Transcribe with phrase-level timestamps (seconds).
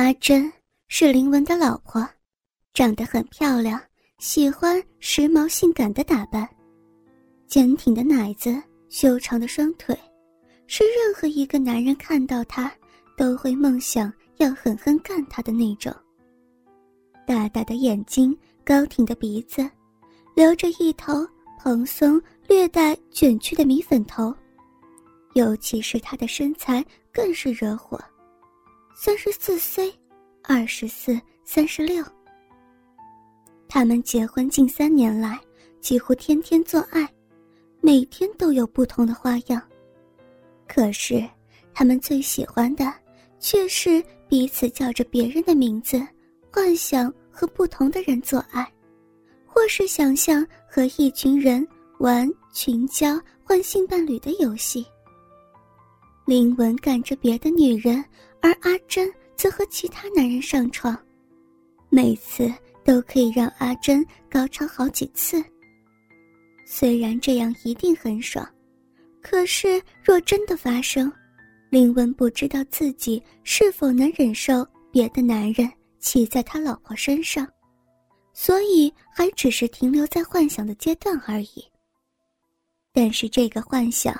[0.00, 0.50] 阿珍
[0.88, 2.02] 是林文的老婆，
[2.72, 3.78] 长得很漂亮，
[4.16, 6.48] 喜欢时髦性感的打扮，
[7.46, 8.50] 坚挺的奶子，
[8.88, 9.94] 修长的双腿，
[10.66, 12.72] 是任何一个男人看到她
[13.14, 15.94] 都会梦想要狠狠干她的那种。
[17.26, 19.70] 大大的眼睛，高挺的鼻子，
[20.34, 21.28] 留着一头
[21.58, 24.34] 蓬松、略带卷曲的米粉头，
[25.34, 26.82] 尤其是她的身材
[27.12, 28.02] 更是惹火。
[29.02, 29.90] 三十四 C，
[30.42, 32.04] 二十四、三十六。
[33.66, 35.40] 他们结婚近三年来，
[35.80, 37.08] 几乎天天做爱，
[37.80, 39.62] 每天都有不同的花样。
[40.68, 41.26] 可是，
[41.72, 42.92] 他们最喜欢的
[43.38, 45.98] 却是彼此叫着别人的名字，
[46.52, 48.70] 幻想和不同的人做爱，
[49.46, 51.66] 或是想象和一群人
[52.00, 54.84] 玩群交换性伴侣的游戏。
[56.26, 58.04] 林文赶着别的女人。
[58.40, 60.98] 而阿珍则和其他男人上床，
[61.88, 62.52] 每次
[62.84, 65.42] 都可以让阿珍高潮好几次。
[66.66, 68.48] 虽然这样一定很爽，
[69.20, 71.12] 可是若真的发生，
[71.68, 77.46] 林文不知道自己是否能忍受别的男人骑在他老婆身上，
[78.32, 81.64] 所以还只是停留在幻想的阶段而已。
[82.92, 84.14] 但是这个幻想，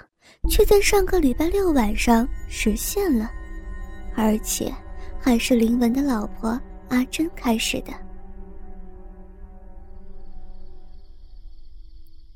[0.49, 3.31] 却在上个礼拜六晚上实现了。
[4.23, 4.71] 而且，
[5.19, 7.93] 还是林文的老婆阿珍开始的。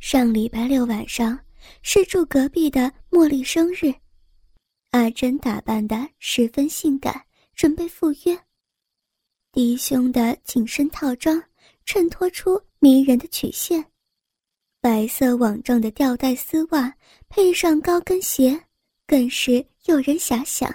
[0.00, 1.38] 上礼拜六晚上
[1.82, 3.92] 是住隔壁的茉莉生日，
[4.92, 7.22] 阿珍打扮的十分性感，
[7.54, 8.38] 准备赴约。
[9.52, 11.42] 低胸的紧身套装
[11.84, 13.84] 衬托出迷人的曲线，
[14.80, 16.90] 白色网状的吊带丝袜
[17.28, 18.58] 配上高跟鞋，
[19.06, 20.74] 更是诱人遐想。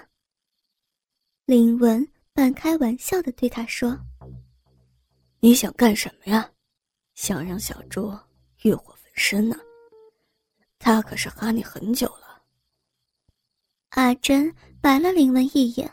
[1.50, 3.98] 林文半开玩笑的对他说
[5.42, 6.48] ：“你想干什么呀？
[7.16, 8.16] 想让小猪
[8.62, 9.56] 欲火焚身呢？
[10.78, 12.40] 他可是哈你很久了。”
[13.90, 15.90] 阿珍白了林文一眼：“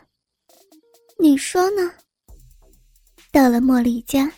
[1.18, 1.92] 你说呢？”
[3.32, 4.32] 到了茉莉家，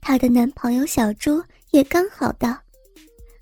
[0.00, 1.40] 她的男朋友小猪
[1.70, 2.60] 也刚好到，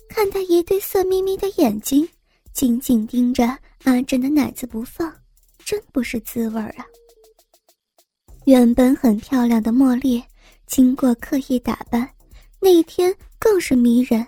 [0.07, 2.07] 看他一对色眯眯的眼睛，
[2.53, 3.47] 紧紧盯着
[3.85, 5.11] 阿珍的奶子不放，
[5.57, 6.85] 真不是滋味儿啊！
[8.45, 10.23] 原本很漂亮的茉莉，
[10.67, 12.07] 经过刻意打扮，
[12.59, 14.25] 那天更是迷人。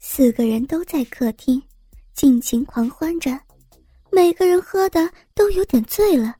[0.00, 1.62] 四个人都在客厅，
[2.12, 3.38] 尽情狂欢着，
[4.10, 6.34] 每个人喝的都有点醉了。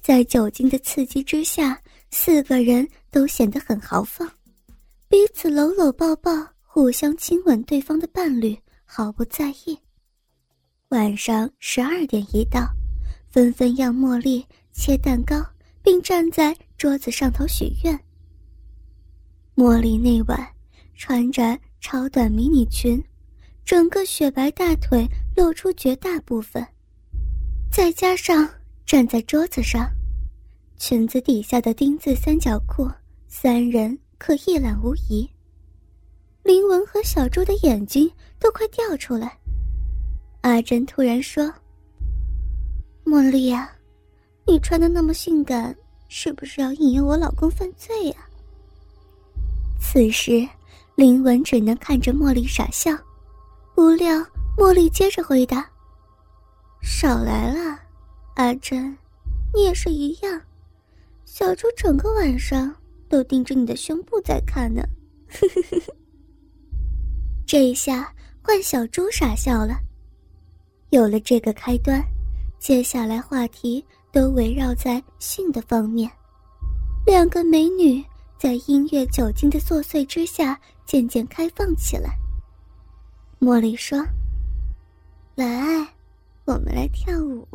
[0.00, 1.78] 在酒精的刺激之下，
[2.10, 4.26] 四个人都显得很豪放，
[5.08, 6.32] 彼此搂搂抱抱，
[6.62, 9.78] 互相亲吻对方的伴侣，毫不在意。
[10.88, 12.66] 晚上十二点一到，
[13.30, 14.42] 纷纷让茉莉。
[14.72, 15.36] 切蛋糕，
[15.82, 17.98] 并站在桌子上头许愿。
[19.56, 20.46] 茉莉那晚
[20.94, 23.02] 穿着超短迷你裙，
[23.64, 26.66] 整个雪白大腿露出绝大部分，
[27.70, 28.48] 再加上
[28.86, 29.90] 站在桌子上，
[30.78, 32.90] 裙子底下的丁字三角裤，
[33.28, 35.28] 三人可一览无遗。
[36.42, 39.38] 林文和小猪的眼睛都快掉出来。
[40.40, 41.52] 阿珍突然说
[43.04, 43.70] ：“茉莉呀。”
[44.50, 45.72] 你穿的那么性感，
[46.08, 48.16] 是不是要引诱我老公犯罪呀？
[49.80, 50.44] 此时，
[50.96, 52.90] 林文只能看着茉莉傻笑，
[53.76, 54.18] 不料
[54.56, 55.70] 茉莉接着回答
[56.82, 57.78] ：“少来了，
[58.34, 58.98] 阿珍，
[59.54, 60.42] 你也是一样。
[61.24, 62.74] 小猪整个晚上
[63.08, 64.82] 都盯着你的胸部在看呢。
[67.46, 68.12] ”这一下
[68.42, 69.78] 换小猪傻笑了。
[70.88, 72.04] 有了这个开端，
[72.58, 73.84] 接下来话题。
[74.12, 76.10] 都围绕在性的方面，
[77.06, 78.04] 两个美女
[78.38, 82.10] 在音乐、酒精的作祟之下渐渐开放起来。
[83.38, 84.04] 茉莉说
[85.36, 85.46] ：“来，
[86.44, 87.46] 我们来跳舞。”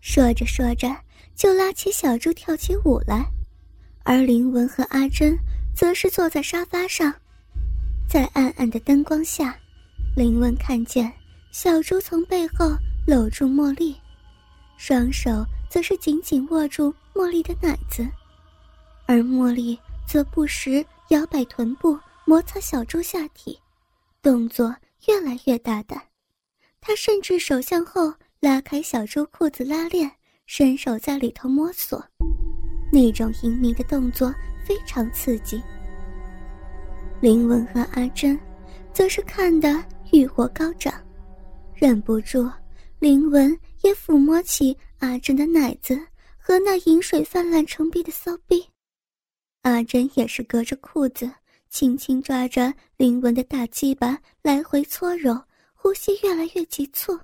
[0.00, 0.94] 说着说着，
[1.34, 3.24] 就拉起小猪跳起舞来，
[4.04, 5.36] 而林文和阿珍
[5.74, 7.12] 则是坐在沙发上，
[8.06, 9.56] 在暗暗的灯光下，
[10.14, 11.10] 林文看见
[11.50, 12.70] 小猪从背后
[13.06, 13.96] 搂住茉莉。
[14.76, 18.06] 双手则是紧紧握住茉莉的奶子，
[19.06, 23.58] 而茉莉则不时摇摆臀部，摩擦小猪下体，
[24.20, 24.74] 动作
[25.06, 26.00] 越来越大胆。
[26.80, 30.10] 她甚至手向后拉开小猪裤子拉链，
[30.46, 32.04] 伸手在里头摸索，
[32.92, 34.34] 那种淫靡的动作
[34.66, 35.62] 非常刺激。
[37.20, 38.38] 林文和阿珍
[38.92, 39.82] 则是看得
[40.12, 40.92] 欲火高涨，
[41.74, 42.50] 忍不住。
[43.04, 45.94] 林文也抚摸起阿珍的奶子
[46.38, 48.66] 和那饮水泛滥成壁的骚逼。
[49.60, 51.30] 阿珍也是隔着裤子，
[51.68, 55.38] 轻轻抓着林文的大鸡巴来回搓揉，
[55.74, 57.20] 呼吸越来越急促。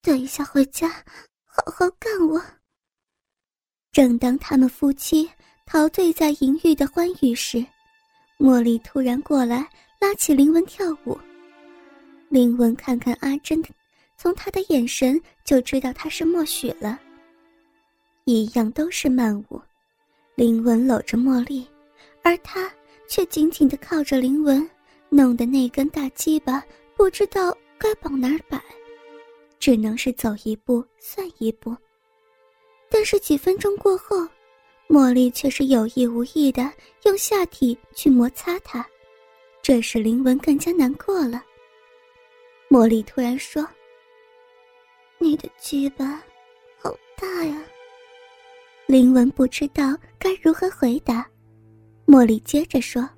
[0.00, 0.90] 等一下回家，
[1.44, 2.40] 好好干我。
[3.90, 5.28] 正当他们夫妻
[5.66, 7.66] 陶醉在淫欲的欢愉时，
[8.38, 9.68] 茉莉突然过来
[10.00, 11.18] 拉起林文跳舞。
[12.28, 13.70] 林文看看阿珍的，
[14.16, 16.98] 从他的眼神就知道他是默许了。
[18.24, 19.60] 一样都是慢舞。
[20.34, 21.66] 林文搂着茉莉，
[22.22, 22.70] 而他
[23.08, 24.68] 却紧紧的靠着林文，
[25.08, 26.62] 弄得那根大鸡巴
[26.96, 28.60] 不知道该往哪儿摆，
[29.58, 31.74] 只能是走一步算一步。
[32.90, 34.26] 但是几分钟过后，
[34.88, 36.70] 茉莉却是有意无意的
[37.04, 38.86] 用下体去摩擦他，
[39.62, 41.42] 这使林文更加难过了。
[42.68, 43.66] 茉莉突然说
[45.26, 46.22] ：“你的鸡巴
[46.80, 47.60] 好大呀。”
[48.86, 51.26] 林文不知道该如何回答，
[52.06, 53.08] 茉莉接着说：“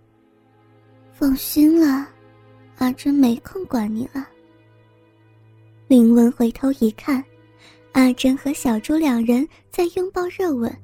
[1.12, 2.08] 放心了，
[2.78, 4.26] 阿珍没空管你了。”
[5.86, 7.22] 林文回头一看，
[7.92, 10.74] 阿珍和小猪两人在拥抱热吻，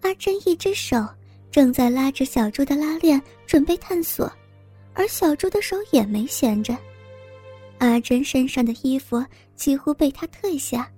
[0.00, 1.06] 阿珍一只手
[1.50, 4.32] 正在拉着小猪的拉链准备探索，
[4.94, 6.74] 而小猪的手也没闲着。
[7.78, 10.90] 阿珍身上的衣服几乎被他褪下，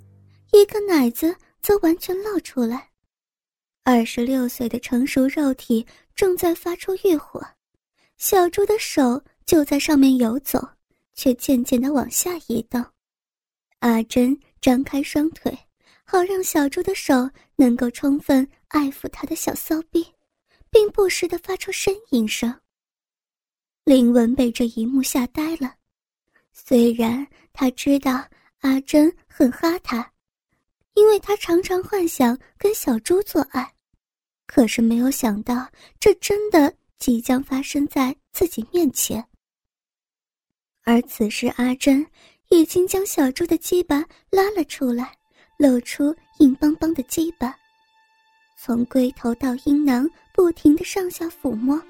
[0.53, 2.89] 一个奶子则完全露出来。
[3.83, 7.45] 二十六岁的成熟肉体正在发出欲火，
[8.19, 10.61] 小猪的手就在上面游走，
[11.15, 12.85] 却渐渐的往下移动。
[13.81, 15.59] 阿珍张开双腿，
[16.05, 20.07] 好让小猪的手能够充分爱抚他的小骚逼，
[20.71, 22.55] 并不时的发出呻吟声。
[23.85, 25.75] 林文被这一幕吓呆了，
[26.53, 28.25] 虽然他知道
[28.61, 30.13] 阿珍很哈他，
[30.95, 33.73] 因为他常常幻想跟小猪做爱。
[34.47, 35.69] 可是没有想到，
[35.99, 39.25] 这真的即将发生在自己面前。
[40.83, 42.05] 而此时，阿珍
[42.49, 45.17] 已经将小猪的鸡巴拉了出来，
[45.57, 47.57] 露出硬邦邦的鸡巴，
[48.59, 51.81] 从龟头到阴囊不停的上下抚摸，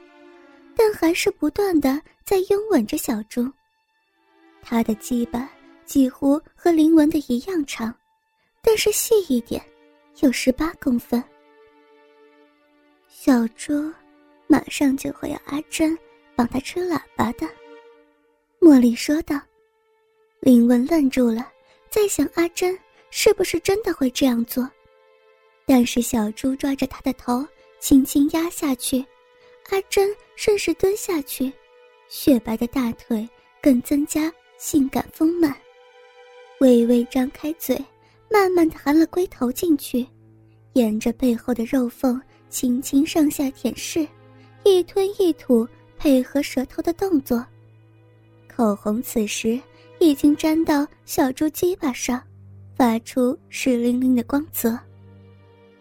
[0.76, 3.50] 但还是不断的在拥吻着小猪。
[4.62, 5.50] 他的鸡巴
[5.84, 7.94] 几乎和林文的一样长，
[8.62, 9.62] 但是细一点，
[10.20, 11.22] 有十八公分。
[13.08, 13.92] 小猪
[14.46, 15.96] 马上就会要阿珍
[16.34, 17.46] 帮他吹喇叭的，
[18.60, 19.40] 茉莉说道。
[20.40, 21.46] 林文愣住了，
[21.90, 22.78] 在想阿珍
[23.10, 24.68] 是不是真的会这样做。
[25.66, 27.46] 但是小猪抓着他的头，
[27.78, 29.04] 轻轻压下去，
[29.70, 31.52] 阿珍顺势蹲下去，
[32.08, 33.28] 雪白的大腿
[33.60, 35.56] 更增加性感丰满，
[36.60, 37.82] 微微张开嘴，
[38.30, 40.06] 慢慢的含了龟头进去，
[40.74, 42.20] 沿着背后的肉缝。
[42.50, 44.06] 轻轻上下舔舐，
[44.64, 45.66] 一吞一吐，
[45.96, 47.46] 配合舌头的动作。
[48.48, 49.58] 口红此时
[50.00, 52.20] 已经沾到小猪鸡巴上，
[52.76, 54.76] 发出湿淋淋的光泽。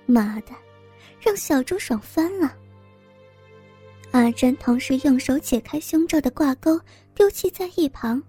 [0.06, 0.52] 妈的，
[1.20, 2.56] 让小猪爽翻了！
[4.12, 6.80] 阿珍同时用手解开胸罩的挂钩，
[7.16, 8.22] 丢弃在一旁，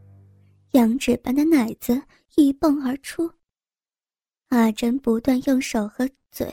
[0.73, 2.01] 羊脂般的奶子
[2.37, 3.31] 一蹦而出。
[4.49, 6.53] 阿珍不断用手和嘴。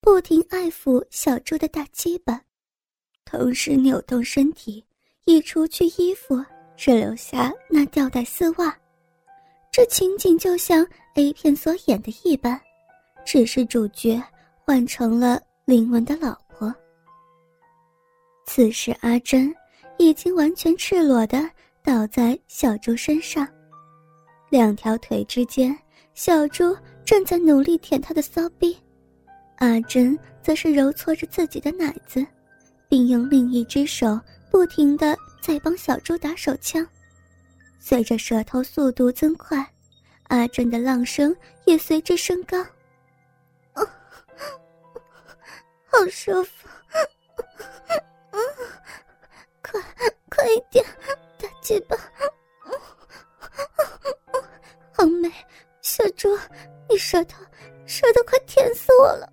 [0.00, 2.40] 不停爱抚小猪的大鸡巴，
[3.24, 4.82] 同时扭动身体，
[5.24, 6.40] 一除去衣服，
[6.76, 8.74] 只留下那吊带丝袜。
[9.72, 10.86] 这情景就像
[11.16, 12.58] A 片所演的一般，
[13.26, 14.22] 只是主角
[14.64, 16.72] 换成了林文的老婆。
[18.46, 19.52] 此时，阿珍
[19.98, 21.50] 已经完全赤裸的
[21.88, 23.48] 倒在小猪身上，
[24.50, 25.74] 两条腿之间，
[26.12, 28.78] 小猪正在努力舔他的骚逼。
[29.56, 32.22] 阿珍则是揉搓着自己的奶子，
[32.90, 36.86] 并用另一只手不停的在帮小猪打手枪。
[37.80, 39.66] 随着舌头速度增快，
[40.24, 42.60] 阿珍的浪声也随之升高。
[43.72, 43.82] 啊，
[45.86, 46.68] 好舒服！
[48.32, 48.40] 嗯，
[49.62, 49.80] 快
[50.28, 50.84] 快一点，
[51.68, 51.94] 鸡巴！
[54.90, 55.30] 好美，
[55.82, 56.34] 小猪，
[56.88, 57.44] 你舌头
[57.84, 59.30] 舌头快甜死我了！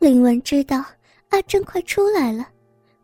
[0.00, 0.84] 林文知道
[1.28, 2.50] 阿珍快出来了，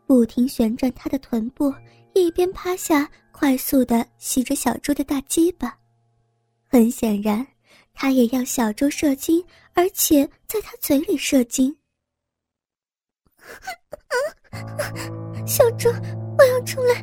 [0.04, 1.72] 不停旋转她的臀部，
[2.12, 5.78] 一边趴下，快速的吸着小猪的大鸡巴。
[6.66, 7.46] 很显然，
[7.94, 11.72] 他也要小猪射精，而且在他嘴里射精。
[15.48, 15.88] 小猪，
[16.36, 17.02] 我要出来，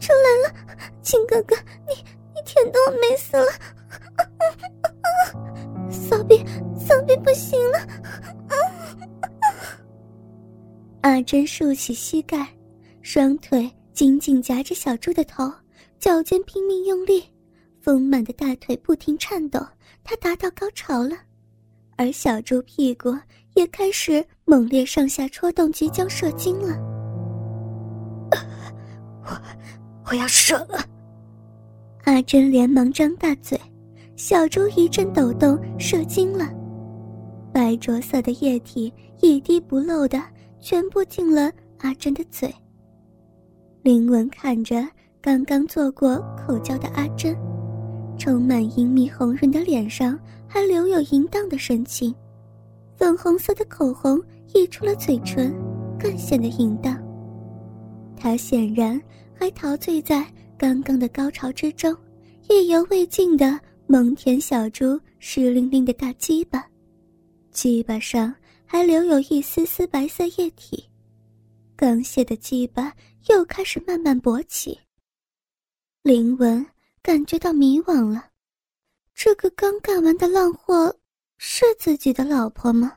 [0.00, 0.52] 出来了，
[1.00, 1.54] 亲哥哥，
[1.86, 1.94] 你
[2.34, 3.46] 你舔的我美死了。
[5.88, 6.44] 骚逼，
[6.76, 7.78] 骚逼不行了。
[11.02, 12.48] 阿珍竖起膝盖，
[13.00, 15.48] 双腿紧紧夹着小猪的头，
[16.00, 17.22] 脚尖拼命用力，
[17.80, 19.64] 丰满的大腿不停颤抖。
[20.02, 21.16] 她达到高潮了，
[21.96, 23.16] 而小猪屁股
[23.54, 26.91] 也开始猛烈上下戳动，即将射精了。
[29.24, 29.40] 我，
[30.06, 30.78] 我要射了！
[32.04, 33.60] 阿珍连忙张大嘴，
[34.16, 36.48] 小猪一阵抖动，射精了，
[37.52, 40.20] 白灼色的液体一滴不漏的
[40.60, 42.52] 全部进了阿珍的嘴。
[43.82, 44.86] 林文看着
[45.20, 47.36] 刚刚做过口交的阿珍。
[48.18, 52.14] 充满阴秘红润的脸上还留有淫荡的神情，
[52.94, 54.22] 粉红色的口红
[54.54, 55.52] 溢出了嘴唇，
[55.98, 57.01] 更显得淫荡。
[58.22, 59.02] 他显然
[59.34, 60.24] 还陶醉在
[60.56, 61.92] 刚刚的高潮之中，
[62.48, 66.64] 意犹未尽的蒙恬小猪湿淋淋的大鸡巴，
[67.50, 68.32] 鸡巴上
[68.64, 70.88] 还留有一丝丝白色液体，
[71.74, 72.94] 刚泄的鸡巴
[73.28, 74.78] 又开始慢慢勃起。
[76.04, 76.64] 林文。
[77.04, 78.28] 感觉到迷惘了，
[79.12, 80.96] 这个刚干完的浪货
[81.36, 82.96] 是自己的老婆吗？